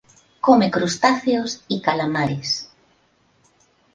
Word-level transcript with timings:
Come 0.39 0.71
crustáceos 0.71 1.63
y 1.67 1.79
calamares. 1.79 2.71